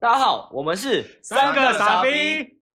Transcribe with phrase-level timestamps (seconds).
[0.00, 2.08] 大家好，我们是三个傻逼，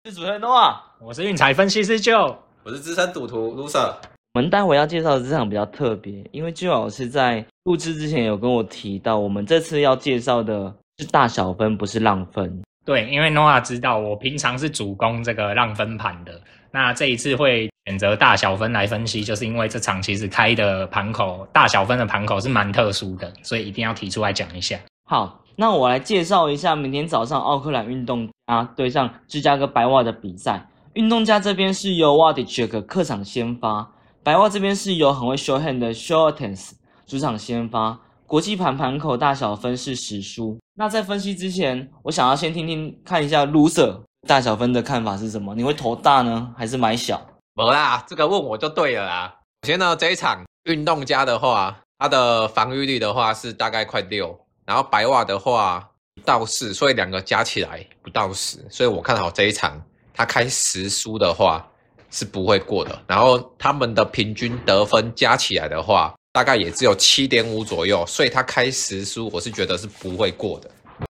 [0.04, 0.76] 是主持人 Noah。
[1.02, 3.96] 我是运彩分析师 Joe，我是资深赌徒 Loser。
[4.36, 12.62] 我们待会要介绍的这场比较特别，因为 Joe 老师在录制之前有跟我提到，我们这次要介绍的是大小分，不是浪分。
[12.86, 24.78] 对，因为 Noah 知道我平常是主攻这个浪分盘的，那这一次会选择大小分来分析，就是因为这场其实开的盘口大小分的盘口是蛮特殊的，所以一定要提出来讲一下。
[25.08, 30.68] 好，那我来介绍一下明天早上奥克兰运动家对上芝加哥白袜的比赛。
[30.94, 33.92] 运动家这边是由 w a d i c h 客场先发，
[34.24, 36.72] 白袜这边是由很会 show hand 的 Shortens
[37.06, 38.00] 主场先发。
[38.28, 40.58] 国际盘盘口大小分是实输。
[40.74, 45.54] 那在分析之前，我想要先听听看一下 Loser 大小分的看法是什么？
[45.54, 47.22] 你会投大呢，还是买小？
[47.54, 49.36] 没啦，这个问我就对了啦。
[49.62, 59.82] 首先呢，这一场运动家的话，它的防御率的话是大概快六，然后白袜的话不到四，所以两个加起来不到十，所以我看好这一场，
[60.14, 61.66] 他开十输的话
[62.10, 63.00] 是不会过的。
[63.08, 66.14] 然后他们的平均得分加起来的话。
[66.36, 70.70] 大概也只有七点五左右，所以他开十输，我是觉得是不会过的。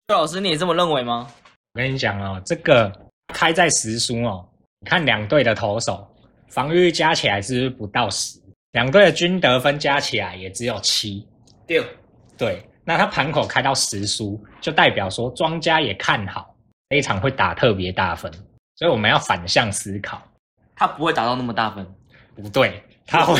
[0.08, 1.28] 周老师，你也这么认为吗？
[1.74, 2.90] 我跟你讲哦，这个
[3.34, 4.48] 开在十输哦，
[4.80, 6.08] 你看两队的投手
[6.48, 8.40] 防御加起来是不到十，
[8.72, 11.28] 两队的均得分加起来也只有七
[11.68, 11.84] 六。
[12.38, 16.56] 对，那他盘口开到十输，就代表说庄家也看好
[16.90, 18.32] 这一场会打特别大分，
[18.78, 20.20] 所以我们要反向思考，
[20.76, 21.86] 他不会打到那么大分。
[22.36, 23.40] 不对，他会。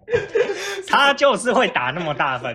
[0.86, 2.54] 他就是会打那么大分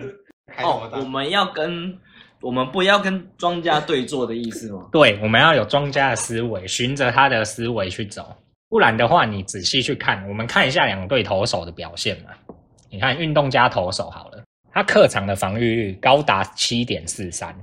[0.62, 1.98] 哦，我们要跟
[2.40, 4.86] 我们不要跟庄家对坐的意思吗？
[4.92, 8.32] 对，我们要有庄家的思维，循着他的思维去走，
[8.68, 12.30] 不然的话，你仔细去看，我们看一下两队投手的表现嘛。
[12.88, 14.33] 你看运动家投手好了，
[14.74, 17.54] 他客场的防御率高达七点四三，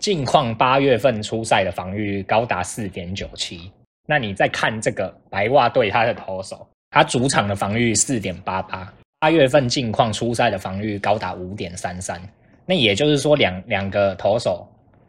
[0.00, 3.70] 近况八月份出赛的防御率高达四点九七。
[4.04, 8.92] 那你再看这个白袜队他的投手，他主场的防御四点八八。
[9.20, 12.20] 八月份近况初赛的防御高达五点三三，
[12.66, 14.66] 那也就是说两两个投手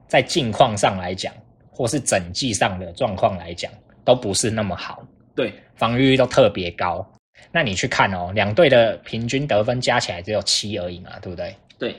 [0.07, 1.33] 在近况上来讲，
[1.71, 3.71] 或是整季上的状况来讲，
[4.05, 5.03] 都不是那么好。
[5.33, 7.03] 对，防御率都特别高。
[7.51, 11.55] 那你去看哦，两队的平均得分加起来只有七而已嘛，对不对？
[11.79, 11.95] 对。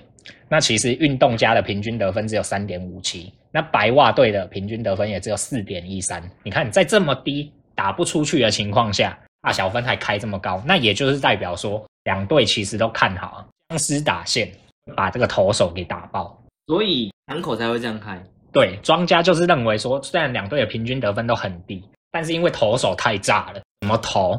[0.48, 6.22] 那其实运动家的平均得分只有三点五七，那白袜队的平均得分也只有四点一三。
[6.42, 11.84] 你看，在这么低打不出去的情况下，大小分还开这么高，那也就是代表说。
[12.04, 14.50] 两队其实都看好僵尸打线，
[14.96, 16.36] 把这个投手给打爆，
[16.66, 18.20] 所以盘口才会这样开。
[18.52, 21.80] 对，庄家就是认为说，虽然两队的平均得分都很低，
[22.10, 24.34] 但是因为投手太炸了，怎么投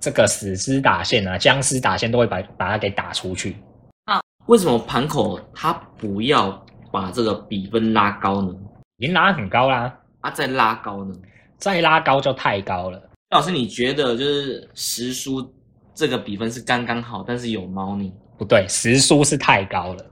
[0.00, 3.56] 这个死尸打线啊、僵尸打线都会把把它给打出去。
[4.04, 8.54] 啊为什么盘口他不要把这个比分拉高呢？
[8.98, 11.14] 已经拉很高啦，啊，再拉高呢？
[11.58, 13.02] 再拉高就太高了。
[13.30, 15.52] 老师，你觉得就是实输？
[15.94, 18.12] 这个比分是刚刚好，但是有猫腻。
[18.38, 20.06] 不对，十输是太高了，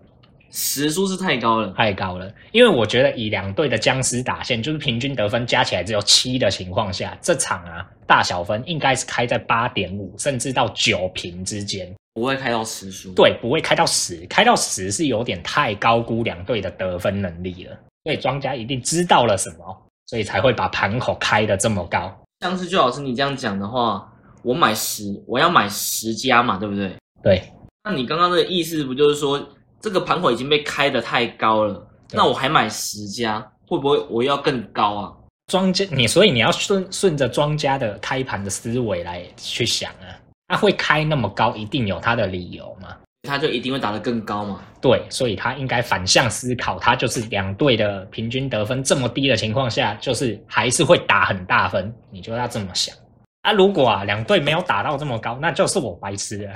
[0.57, 2.33] 十输是太高了，太高了。
[2.53, 13.13] 因为我觉得以两队的僵尸打线，就是平均得分加起来只有七的情况下，这场啊大小分应该是开在八点五，甚至到九平之间，不会开到十输。
[13.15, 17.77] 对，不会开到十，开到十是有点太高估两队的得分能力了。
[18.05, 19.77] 所以庄家一定知道了什么，
[20.07, 22.17] 所以才会把盘口开的这么高。
[22.41, 24.09] 像是就老师你这样讲的话。
[24.45, 26.95] 我买十，我要买十加嘛，对不对？
[27.23, 27.43] 对。
[27.83, 29.43] 那你刚刚的意思不就是说，
[29.85, 31.87] 这个盘口已经被开的太高了？
[32.11, 35.13] 那我还买十家，会不会我要更高啊？
[35.49, 40.09] 庄家，你所以你要顺顺着庄家的开盘的思维来去想啊，
[40.49, 42.97] 他会开那么高，一定有他的理由嘛？
[43.29, 44.63] 他就一定会打得更高嘛？
[44.81, 52.97] 对，所以他应该反向思考，他就是两队的平均得分这么低的情况下，就是还是会打很大分，你就要这么想。
[53.43, 56.55] 啊，如果啊两队没有打到这么高，那就是我白痴了，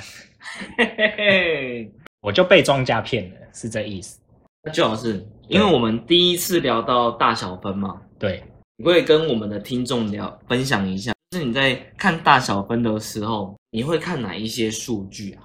[2.21, 4.19] 我就被庄家骗了，是这意思。
[4.63, 8.43] 那就好是，因为我们第一次聊到大小分嘛，对，
[8.77, 15.45] 你会跟我们的听众聊分享一下，就是你在看大小分的时候，你会看哪一些数据啊？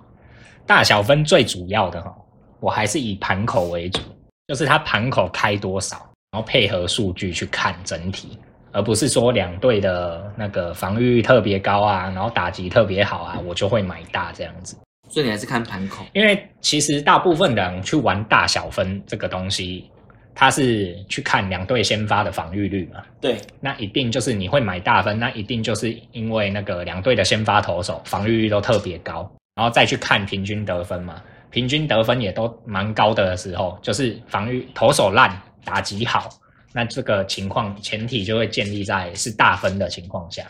[0.65, 2.15] 大小分最主要的哈，
[2.59, 4.01] 我还是以盘口为主，
[4.47, 5.97] 就是它盘口开多少，
[6.31, 8.37] 然后配合数据去看整体。
[8.75, 14.75] 而不是说两队的那个防御特别高啊，然后打击特别好啊，我就会买大这样子。
[15.09, 19.87] 所以你还是看盘口，因为其实大部分人去玩大小分这个东西，
[20.33, 23.03] 他是去看两队先发的防御率嘛。
[23.21, 31.21] 对，那一定就是你会买大分，那一定就是因为那个两队的先发投手防御率都特别高，然后再去看平均得分嘛，
[31.51, 36.29] 平均得分也都蛮高的的时候，就是防御投手烂，打击好。
[36.71, 40.43] 那这个情况前提就会建立在是大分的情况下，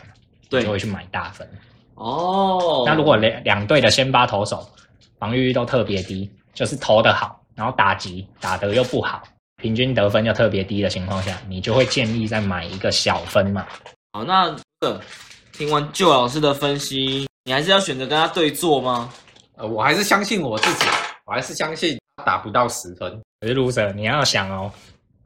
[0.48, 1.46] 对就会去买大分。
[1.94, 4.66] 哦，那如果两两队的先发投手
[5.18, 9.22] 防御率都特别低，就是投的好，然后打击打得又不好，
[9.62, 13.66] 平均得分又特别低的情况下，你就会建议再买一个小分嘛。
[14.12, 14.50] 好，那
[14.80, 15.00] 这个
[15.52, 19.10] 听完旧老师的分析，你还是要选择跟他对坐吗？
[19.56, 20.86] 呃，我还是相信我自己，
[21.26, 23.20] 我还是相信他打不到十分。
[23.40, 24.70] 可是 loser，你要想哦，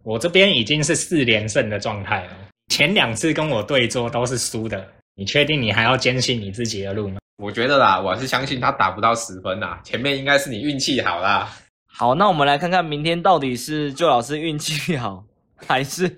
[0.02, 2.32] 我这边已经是四连胜的状态了，
[2.68, 4.86] 前两次跟我对坐都是输的，
[5.18, 7.18] 你确定你还要坚信你自己的路吗？
[7.42, 9.80] 我觉得啦，我是相信他打不到十分啦。
[9.82, 11.52] 前面应该是你运气好啦。
[11.92, 15.24] 好，那我们来看看明天到底是旧老师运气好，
[15.66, 16.08] 还是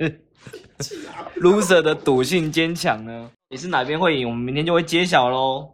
[1.41, 3.31] loser 的赌性坚强呢？
[3.49, 4.29] 你是哪边会赢？
[4.29, 5.71] 我们明天就会揭晓喽。